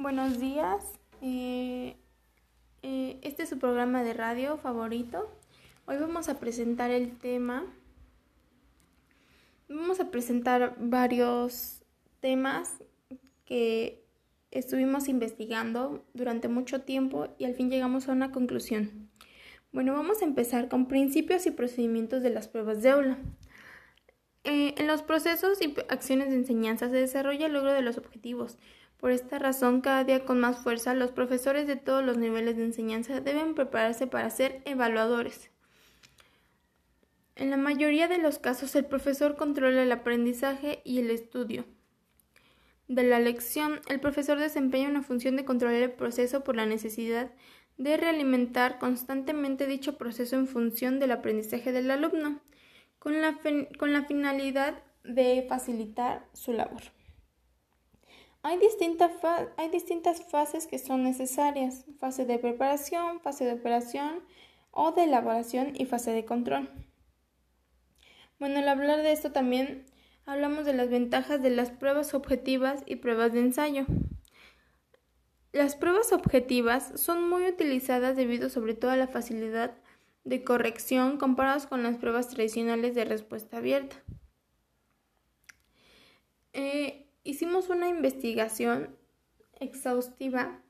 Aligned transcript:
Buenos 0.00 0.40
días. 0.40 0.94
Eh, 1.20 1.94
eh, 2.82 3.18
este 3.20 3.42
es 3.42 3.50
su 3.50 3.58
programa 3.58 4.02
de 4.02 4.14
radio 4.14 4.56
favorito. 4.56 5.30
Hoy 5.84 5.98
vamos 5.98 6.30
a 6.30 6.40
presentar 6.40 6.90
el 6.90 7.18
tema. 7.18 7.66
Vamos 9.68 10.00
a 10.00 10.10
presentar 10.10 10.74
varios 10.78 11.82
temas 12.20 12.82
que 13.44 14.02
estuvimos 14.50 15.06
investigando 15.06 16.02
durante 16.14 16.48
mucho 16.48 16.80
tiempo 16.80 17.28
y 17.36 17.44
al 17.44 17.54
fin 17.54 17.68
llegamos 17.68 18.08
a 18.08 18.12
una 18.12 18.32
conclusión. 18.32 19.10
Bueno, 19.70 19.92
vamos 19.92 20.22
a 20.22 20.24
empezar 20.24 20.70
con 20.70 20.88
principios 20.88 21.44
y 21.44 21.50
procedimientos 21.50 22.22
de 22.22 22.30
las 22.30 22.48
pruebas 22.48 22.80
de 22.80 22.88
aula. 22.88 23.18
Eh, 24.44 24.74
en 24.78 24.86
los 24.86 25.02
procesos 25.02 25.60
y 25.60 25.74
acciones 25.88 26.30
de 26.30 26.36
enseñanza 26.36 26.88
se 26.88 26.96
desarrolla 26.96 27.46
el 27.46 27.52
logro 27.52 27.72
de 27.72 27.82
los 27.82 27.98
objetivos. 27.98 28.56
Por 28.98 29.10
esta 29.10 29.38
razón, 29.38 29.80
cada 29.80 30.04
día 30.04 30.24
con 30.24 30.40
más 30.40 30.58
fuerza, 30.58 30.94
los 30.94 31.10
profesores 31.10 31.66
de 31.66 31.76
todos 31.76 32.04
los 32.04 32.16
niveles 32.16 32.56
de 32.56 32.64
enseñanza 32.64 33.20
deben 33.20 33.54
prepararse 33.54 34.06
para 34.06 34.30
ser 34.30 34.62
evaluadores. 34.64 35.50
En 37.36 37.50
la 37.50 37.56
mayoría 37.56 38.08
de 38.08 38.18
los 38.18 38.38
casos, 38.38 38.74
el 38.74 38.84
profesor 38.84 39.36
controla 39.36 39.82
el 39.82 39.92
aprendizaje 39.92 40.82
y 40.84 40.98
el 40.98 41.10
estudio. 41.10 41.64
De 42.88 43.02
la 43.02 43.20
lección, 43.20 43.80
el 43.88 44.00
profesor 44.00 44.38
desempeña 44.38 44.88
una 44.88 45.02
función 45.02 45.36
de 45.36 45.44
controlar 45.44 45.82
el 45.82 45.92
proceso 45.92 46.44
por 46.44 46.56
la 46.56 46.66
necesidad 46.66 47.30
de 47.78 47.96
realimentar 47.96 48.78
constantemente 48.78 49.66
dicho 49.66 49.96
proceso 49.96 50.36
en 50.36 50.46
función 50.46 50.98
del 50.98 51.12
aprendizaje 51.12 51.72
del 51.72 51.90
alumno 51.90 52.40
con 53.00 53.20
la, 53.20 53.40
con 53.78 53.92
la 53.92 54.04
finalidad 54.04 54.78
de 55.02 55.44
facilitar 55.48 56.28
su 56.32 56.52
labor. 56.52 56.82
Hay, 58.42 58.58
hay 59.56 59.70
distintas 59.70 60.22
fases 60.30 60.66
que 60.66 60.78
son 60.78 61.02
necesarias, 61.02 61.84
fase 61.98 62.24
de 62.24 62.38
preparación, 62.38 63.20
fase 63.20 63.44
de 63.44 63.54
operación 63.54 64.22
o 64.70 64.92
de 64.92 65.04
elaboración 65.04 65.72
y 65.74 65.86
fase 65.86 66.12
de 66.12 66.24
control. 66.24 66.70
Bueno, 68.38 68.60
al 68.60 68.68
hablar 68.68 69.02
de 69.02 69.12
esto 69.12 69.32
también 69.32 69.86
hablamos 70.24 70.64
de 70.64 70.74
las 70.74 70.88
ventajas 70.88 71.42
de 71.42 71.50
las 71.50 71.70
pruebas 71.70 72.14
objetivas 72.14 72.82
y 72.86 72.96
pruebas 72.96 73.32
de 73.32 73.40
ensayo. 73.40 73.86
Las 75.52 75.74
pruebas 75.74 76.12
objetivas 76.12 76.92
son 77.00 77.28
muy 77.28 77.46
utilizadas 77.46 78.16
debido 78.16 78.48
sobre 78.48 78.74
todo 78.74 78.90
a 78.92 78.96
la 78.96 79.08
facilidad 79.08 79.74
de 80.24 80.44
corrección 80.44 81.16
comparados 81.16 81.66
con 81.66 81.82
las 81.82 81.96
pruebas 81.96 82.28
tradicionales 82.28 82.94
de 82.94 83.04
respuesta 83.04 83.58
abierta. 83.58 83.96
Eh, 86.52 87.06
hicimos 87.24 87.68
una 87.68 87.88
investigación 87.88 88.96
exhaustiva 89.60 90.60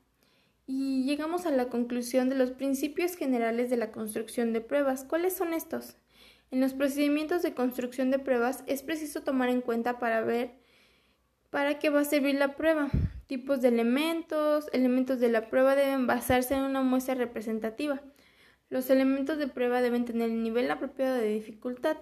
y 0.66 1.04
llegamos 1.04 1.46
a 1.46 1.50
la 1.50 1.68
conclusión 1.68 2.28
de 2.28 2.36
los 2.36 2.52
principios 2.52 3.16
generales 3.16 3.70
de 3.70 3.76
la 3.76 3.90
construcción 3.90 4.52
de 4.52 4.60
pruebas. 4.60 5.04
¿Cuáles 5.04 5.36
son 5.36 5.52
estos? 5.52 5.96
En 6.50 6.60
los 6.60 6.74
procedimientos 6.74 7.42
de 7.42 7.54
construcción 7.54 8.10
de 8.10 8.18
pruebas 8.18 8.64
es 8.66 8.82
preciso 8.82 9.22
tomar 9.22 9.48
en 9.48 9.60
cuenta 9.60 9.98
para 9.98 10.20
ver 10.20 10.58
para 11.50 11.78
qué 11.78 11.90
va 11.90 12.00
a 12.00 12.04
servir 12.04 12.36
la 12.36 12.54
prueba. 12.56 12.88
Tipos 13.26 13.60
de 13.60 13.68
elementos, 13.68 14.66
elementos 14.72 15.20
de 15.20 15.28
la 15.28 15.48
prueba 15.48 15.74
deben 15.74 16.06
basarse 16.06 16.54
en 16.54 16.62
una 16.62 16.82
muestra 16.82 17.14
representativa. 17.14 18.00
Los 18.70 18.88
elementos 18.88 19.36
de 19.36 19.48
prueba 19.48 19.82
deben 19.82 20.04
tener 20.04 20.30
el 20.30 20.44
nivel 20.44 20.70
apropiado 20.70 21.16
de 21.16 21.28
dificultad. 21.28 21.96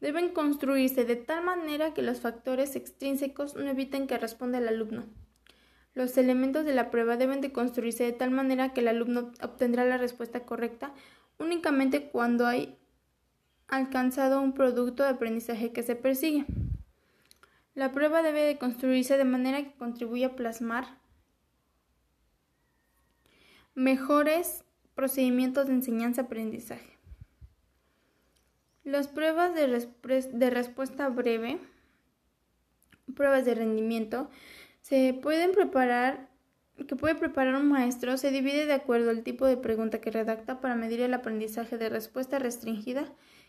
Deben 0.00 0.30
construirse 0.30 1.04
de 1.04 1.14
tal 1.14 1.44
manera 1.44 1.94
que 1.94 2.02
los 2.02 2.20
factores 2.20 2.74
extrínsecos 2.74 3.54
no 3.54 3.70
eviten 3.70 4.08
que 4.08 4.18
responda 4.18 4.58
el 4.58 4.66
alumno. 4.66 5.06
Los 5.94 6.18
elementos 6.18 6.64
de 6.64 6.74
la 6.74 6.90
prueba 6.90 7.16
deben 7.16 7.40
de 7.40 7.52
construirse 7.52 8.04
de 8.04 8.12
tal 8.12 8.30
manera 8.30 8.74
que 8.74 8.80
el 8.80 8.88
alumno 8.88 9.32
obtendrá 9.40 9.84
la 9.84 9.96
respuesta 9.96 10.40
correcta 10.40 10.92
únicamente 11.38 12.10
cuando 12.10 12.46
hay 12.46 12.76
alcanzado 13.68 14.42
un 14.42 14.52
producto 14.52 15.04
de 15.04 15.10
aprendizaje 15.10 15.72
que 15.72 15.82
se 15.82 15.96
persigue. 15.96 16.44
La 17.74 17.92
prueba 17.92 18.22
debe 18.22 18.42
de 18.42 18.58
construirse 18.58 19.16
de 19.16 19.24
manera 19.24 19.62
que 19.62 19.72
contribuya 19.74 20.28
a 20.28 20.36
plasmar 20.36 20.98
mejores 23.74 24.65
Procedimientos 24.96 25.66
de 25.66 25.74
enseñanza-aprendizaje. 25.74 26.96
Las 28.82 29.08
pruebas 29.08 29.54
de, 29.54 30.50
respuesta 30.50 31.10
breve, 31.10 31.58
pruebas 33.14 33.44
de 33.44 33.54
rendimiento, 33.54 34.30
se 34.80 35.12
pueden 35.12 35.52
preparar, 35.52 36.30
que 36.88 36.96
puede 36.96 37.14
preparar 37.14 37.56
un 37.56 37.68
maestro, 37.68 38.16
se 38.16 38.30
divide 38.30 38.64
de 38.64 38.72
acuerdo 38.72 39.10
al 39.10 39.22
tipo 39.22 39.46
de 39.46 39.58
pregunta 39.58 40.00
que 40.00 40.10
redacta 40.10 40.62
para 40.62 40.76
medir 40.76 41.02
el 41.02 41.12
aprendizaje 41.12 41.76
de 41.76 41.90
respuesta 41.90 42.38
restringida 42.38 43.04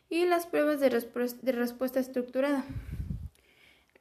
y 0.09 0.25
las 0.25 0.47
pruebas 0.47 0.81
de 0.81 1.51
respuesta 1.53 2.01
estructurada. 2.01 2.65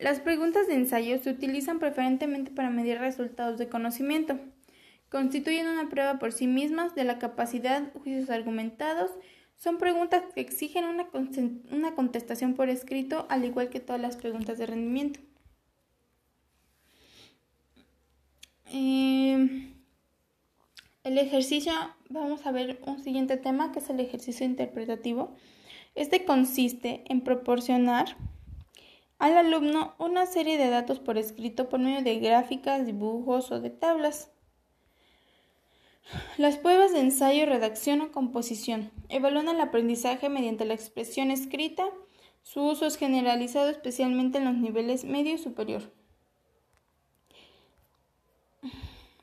Las 0.00 0.18
preguntas 0.18 0.66
de 0.66 0.74
ensayo 0.74 1.16
se 1.18 1.30
utilizan 1.30 1.78
preferentemente 1.78 2.50
para 2.50 2.70
medir 2.70 2.98
resultados 2.98 3.56
de 3.56 3.68
conocimiento 3.68 4.36
constituyen 5.10 5.68
una 5.68 5.88
prueba 5.88 6.18
por 6.18 6.32
sí 6.32 6.46
mismas 6.46 6.94
de 6.94 7.04
la 7.04 7.18
capacidad, 7.18 7.92
juicios 7.92 8.30
argumentados, 8.30 9.10
son 9.56 9.78
preguntas 9.78 10.22
que 10.34 10.40
exigen 10.40 10.84
una, 10.84 11.08
una 11.70 11.94
contestación 11.94 12.54
por 12.54 12.68
escrito, 12.68 13.26
al 13.30 13.44
igual 13.44 13.70
que 13.70 13.80
todas 13.80 14.00
las 14.00 14.16
preguntas 14.16 14.58
de 14.58 14.66
rendimiento. 14.66 15.20
Em, 18.66 19.72
el 21.04 21.18
ejercicio, 21.18 21.72
vamos 22.10 22.44
a 22.44 22.52
ver 22.52 22.80
un 22.84 23.02
siguiente 23.02 23.36
tema 23.36 23.72
que 23.72 23.78
es 23.78 23.88
el 23.88 24.00
ejercicio 24.00 24.44
interpretativo. 24.44 25.34
Este 25.94 26.24
consiste 26.24 27.04
en 27.06 27.22
proporcionar 27.22 28.16
al 29.18 29.38
alumno 29.38 29.94
una 29.98 30.26
serie 30.26 30.58
de 30.58 30.68
datos 30.68 30.98
por 30.98 31.16
escrito 31.16 31.68
por 31.68 31.80
medio 31.80 32.02
de 32.02 32.18
gráficas, 32.18 32.84
dibujos 32.84 33.50
o 33.50 33.60
de 33.60 33.70
tablas. 33.70 34.30
Las 36.36 36.56
pruebas 36.56 36.92
de 36.92 37.00
ensayo, 37.00 37.46
redacción 37.46 38.00
o 38.00 38.12
composición 38.12 38.90
evalúan 39.08 39.48
el 39.48 39.60
aprendizaje 39.60 40.28
mediante 40.28 40.64
la 40.64 40.74
expresión 40.74 41.30
escrita. 41.30 41.88
Su 42.42 42.62
uso 42.62 42.86
es 42.86 42.96
generalizado 42.96 43.70
especialmente 43.70 44.38
en 44.38 44.44
los 44.44 44.54
niveles 44.54 45.04
medio 45.04 45.34
y 45.34 45.38
superior. 45.38 45.82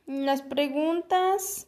Las 0.06 0.42
preguntas, 0.42 1.68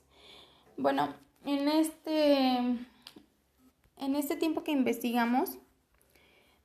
bueno, 0.75 1.15
en 1.45 1.69
este, 1.69 2.57
en 2.57 4.15
este 4.15 4.35
tiempo 4.35 4.63
que 4.63 4.71
investigamos, 4.71 5.59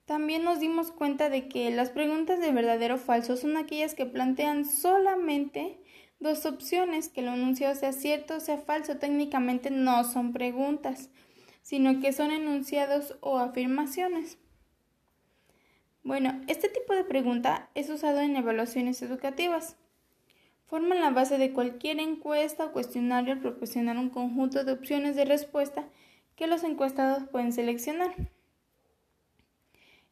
también 0.06 0.42
nos 0.42 0.58
dimos 0.58 0.90
cuenta 0.90 1.28
de 1.28 1.46
que 1.46 1.70
las 1.70 1.90
preguntas 1.90 2.40
de 2.40 2.50
verdadero 2.50 2.96
o 2.96 2.98
falso 2.98 3.36
son 3.36 3.56
aquellas 3.56 3.94
que 3.94 4.06
plantean 4.06 4.64
solamente 4.64 5.78
dos 6.20 6.46
opciones, 6.46 7.08
que 7.08 7.20
el 7.20 7.28
enunciado 7.28 7.74
sea 7.74 7.92
cierto 7.92 8.36
o 8.36 8.40
sea 8.40 8.58
falso. 8.58 8.98
Técnicamente 8.98 9.70
no 9.70 10.04
son 10.04 10.32
preguntas, 10.32 11.10
sino 11.62 12.00
que 12.00 12.12
son 12.12 12.30
enunciados 12.30 13.16
o 13.20 13.38
afirmaciones. 13.38 14.38
Bueno, 16.02 16.40
este 16.46 16.68
tipo 16.68 16.94
de 16.94 17.04
pregunta 17.04 17.68
es 17.74 17.90
usado 17.90 18.20
en 18.20 18.36
evaluaciones 18.36 19.02
educativas. 19.02 19.76
Forman 20.66 21.00
la 21.00 21.10
base 21.10 21.36
de 21.36 21.52
cualquier 21.52 21.98
encuesta 21.98 22.66
o 22.66 22.72
cuestionario 22.72 23.32
al 23.32 23.40
proporcionar 23.40 23.98
un 23.98 24.08
conjunto 24.08 24.64
de 24.64 24.72
opciones 24.72 25.16
de 25.16 25.24
respuesta 25.24 25.84
que 26.36 26.46
los 26.46 26.64
encuestados 26.64 27.24
pueden 27.28 27.52
seleccionar. 27.52 28.14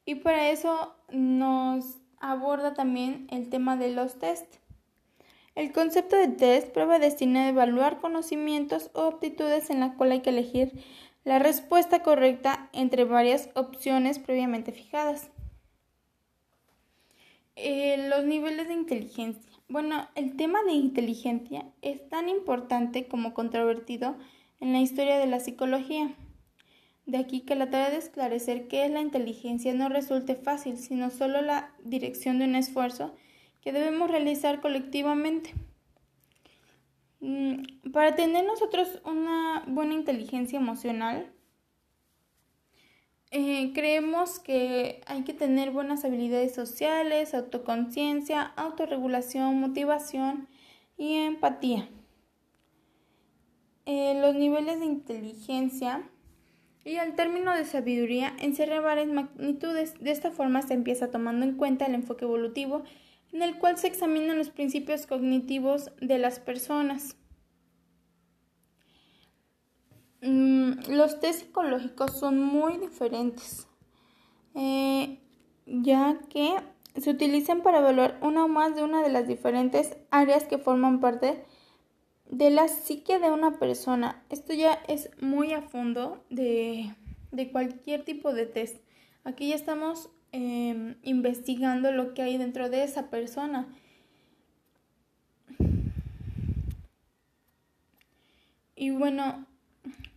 Y 0.05 0.17
para 0.17 0.51
eso 0.51 0.97
nos 1.11 1.99
aborda 2.19 2.75
también 2.75 3.27
el 3.31 3.49
tema 3.49 3.77
de 3.77 3.91
los 3.93 4.19
test. 4.19 4.57
El 5.59 5.73
concepto 5.73 6.15
de 6.15 6.29
test 6.29 6.69
prueba 6.69 7.01
destinada 7.01 7.47
a 7.47 7.49
evaluar 7.49 7.99
conocimientos 7.99 8.93
o 8.95 9.01
aptitudes 9.01 9.71
en 9.71 9.81
la 9.81 9.95
cual 9.95 10.13
hay 10.13 10.21
que 10.21 10.31
elegir 10.31 10.71
la 11.25 11.41
respuesta 11.41 12.05
correcta 12.05 12.71
entre 12.73 13.03
varias 13.03 13.51
opciones 13.57 14.21
previamente 14.21 14.71
fijadas. 14.71 15.33
Eh, 17.57 18.07
los 18.09 18.25
niveles 18.25 18.69
de 18.69 18.75
inteligencia. 18.75 19.51
Bueno, 19.69 20.07
el 20.15 20.37
tema 20.37 20.63
de 20.63 20.75
inteligencia 20.75 21.67
es 21.83 22.09
tan 22.09 22.29
importante 22.29 23.09
como 23.09 23.35
controvertido 23.35 24.17
en 24.61 24.73
la 24.73 24.79
historia 24.79 25.19
de 25.19 25.27
la 25.27 25.41
psicología. 25.41 26.15
De 27.05 27.19
aquí 27.19 27.41
que 27.41 27.57
la 27.57 27.69
tarea 27.69 27.91
de 27.91 27.97
esclarecer 27.97 28.69
qué 28.69 28.85
es 28.85 28.93
la 28.93 29.01
inteligencia 29.01 29.75
no 29.75 29.89
resulte 29.89 30.37
fácil, 30.37 30.79
sino 30.79 31.11
solo 31.11 31.43
la 31.43 31.73
dirección 31.83 32.39
de 32.39 32.45
un 32.45 32.55
esfuerzo 32.55 33.13
que 33.69 33.73
debemos 33.75 34.11
realizar 34.11 34.63
colectivamente. 34.63 35.53
Mm, 37.21 37.91
para 37.93 38.15
tener 38.15 38.47
nosotros 38.47 39.03
una 39.05 39.63
buena 39.67 39.93
inteligencia 39.93 40.59
emocional, 40.59 41.31
eh, 43.31 43.73
creemos 43.75 44.39
que 44.39 45.03
hay 45.07 45.23
que 45.25 45.35
tener 45.35 45.71
buenas 45.71 46.07
habilidades 46.07 46.55
sociales, 46.55 47.35
autoconciencia, 47.35 48.41
autorregulación, 48.57 49.61
motivación 49.61 50.49
y 50.97 51.17
empatía. 51.17 51.91
Eh, 53.85 54.19
los 54.19 54.35
niveles 54.35 54.81
de 54.81 54.87
inteligencia 54.87 56.09
y 56.87 56.97
el 56.97 57.15
término 57.17 57.55
de 57.55 57.67
sabiduría 57.67 58.35
encierra 58.41 58.81
varias 58.81 59.09
magnitudes. 59.09 59.93
De 60.01 60.11
esta 60.11 60.31
forma 60.31 60.63
se 60.63 60.73
empieza 60.73 61.11
tomando 61.11 61.45
en 61.45 61.59
cuenta 61.59 61.85
el 61.85 61.95
enfoque 61.95 62.25
evolutivo 62.25 62.85
en 63.33 63.43
el 63.43 63.59
cual 63.59 63.79
se 63.79 63.87
examinan 63.87 64.39
los 64.39 64.51
principios 64.51 65.07
cognitivos 65.07 65.91
de 66.01 66.19
las 66.19 66.41
personas. 66.41 67.17
Mm, 70.21 70.91
los 70.91 71.21
test 71.21 71.41
psicológicos 71.41 72.19
son 72.19 72.43
muy 72.43 72.79
diferentes, 72.79 73.69
eh, 74.55 75.21
ya 75.67 76.19
que 76.29 76.57
se 76.97 77.11
utilizan 77.11 77.63
para 77.63 77.79
evaluar 77.79 78.19
una 78.23 78.45
o 78.45 78.49
más 78.49 78.75
de 78.75 78.83
una 78.83 79.03
de 79.03 79.11
las 79.11 79.29
diferentes 79.29 79.97
áreas 80.11 80.45
que 80.45 80.59
forman 80.59 81.01
parte 81.01 81.45
de 82.27 82.51
la 82.51 82.69
psique 82.69 83.19
de 83.19 83.31
una 83.31 83.59
persona. 83.59 84.25
Esto 84.29 84.53
ya 84.53 84.75
es 84.89 85.11
muy 85.21 85.53
a 85.53 85.63
fondo 85.63 86.25
de, 86.31 86.95
cualquier 87.53 88.05
tipo 88.05 88.33
de 88.33 88.47
test. 88.47 88.83
Aquí 89.25 89.49
ya 89.49 89.55
estamos 89.55 90.11
em, 90.33 90.97
investigando 91.03 91.93
lo 91.93 92.15
que 92.15 92.23
hay 92.23 92.39
dentro 92.39 92.69
de 92.71 92.85
esa 92.85 93.11
persona. 93.11 93.69
Y 98.77 98.91
bueno, 98.91 99.47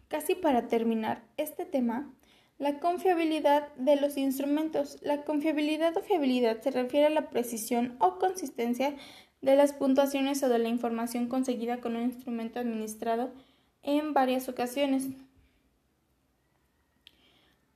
casi 0.08 0.36
para 0.36 0.68
terminar 0.68 1.24
este 1.38 1.66
tema, 1.66 2.13
la 2.60 2.80
confiabilidad 2.80 3.74
de 3.75 3.96
los 3.96 4.18
instrumentos. 4.18 5.00
La 5.02 5.24
confiabilidad 5.24 5.98
o 5.98 6.02
fiabilidad 6.02 6.62
se 6.62 6.69
refiere 6.69 7.08
a 7.08 7.10
la 7.10 7.31
precisión 7.31 7.96
o 8.00 8.19
consistencia 8.19 8.96
de 9.42 9.56
las 9.56 9.74
puntuaciones 9.74 10.44
o 10.44 10.50
de 10.50 10.60
la 10.60 10.69
información 10.69 11.28
conseguida 11.28 11.81
con 11.81 11.96
un 11.96 12.04
instrumento 12.04 12.60
administrado 12.60 13.34
en 13.81 14.13
varias 14.13 14.48
ocasiones. 14.48 15.08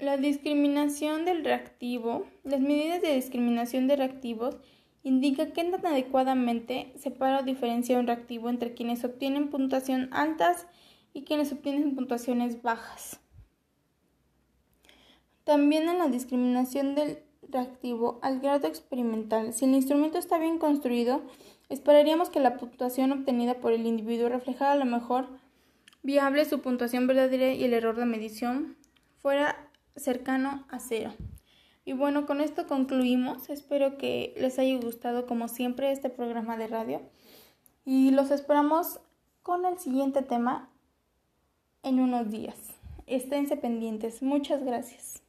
La 0.06 0.18
discriminación 0.18 1.26
del 1.26 1.44
reactivo. 1.44 2.28
Las 2.44 2.60
medidas 2.60 3.02
de 3.02 3.16
discriminación 3.16 3.88
de 3.88 3.96
reactivos 3.96 4.56
indican 5.02 5.52
que 5.52 5.64
tan 5.64 5.84
adecuadamente 5.84 6.94
separa 6.96 7.40
o 7.40 7.44
diferencia 7.44 7.98
un 7.98 8.06
reactivo 8.06 8.52
entre 8.52 8.76
quienes 8.76 9.04
obtienen 9.04 9.50
puntuación 9.50 10.10
altas 10.12 10.68
y 11.12 11.24
quienes 11.24 11.52
obtienen 11.52 11.96
puntuaciones 11.96 12.62
bajas. 12.62 13.20
También 15.44 15.90
en 15.90 15.98
la 15.98 16.08
discriminación 16.10 16.94
del 16.94 17.24
reactivo 17.50 18.20
al 18.22 18.42
grado 18.42 18.68
experimental. 18.68 19.54
Si 19.54 19.66
el 19.66 19.74
instrumento 19.74 20.20
está 20.20 20.38
bien 20.38 20.60
construido, 20.60 21.24
Esperaríamos 21.68 22.30
que 22.30 22.40
la 22.40 22.58
puntuación 22.58 23.12
obtenida 23.12 23.56
por 23.56 23.72
el 23.72 23.88
individuo 23.88 24.30
reflejara 24.30 24.76
lo 24.76 24.86
mejor 24.86 25.26
viable 26.04 26.46
su 26.46 26.62
puntuación 26.62 27.08
verdadera 27.08 27.54
y 27.54 27.64
el 27.64 27.74
error 27.74 27.96
de 27.96 28.06
medición 28.06 28.78
fuera 29.18 29.65
cercano 29.96 30.66
a 30.70 30.80
cero. 30.80 31.14
Y 31.86 31.94
bueno, 31.94 32.26
con 32.26 32.42
esto 32.42 32.68
concluimos. 32.68 33.50
Espero 33.50 33.98
que 33.98 34.34
les 34.38 34.58
haya 34.60 34.76
gustado 34.78 35.28
como 35.28 35.48
siempre 35.48 35.92
este 35.92 36.10
programa 36.10 36.58
de 36.58 36.68
radio 36.68 37.02
y 37.86 38.12
los 38.12 38.32
esperamos 38.32 39.00
con 39.44 39.66
el 39.66 39.78
siguiente 39.78 40.24
tema 40.24 40.70
en 41.84 42.00
unos 42.00 42.32
días. 42.32 42.58
Esténse 43.06 43.56
pendientes. 43.56 44.24
Muchas 44.24 44.64
gracias. 44.64 45.25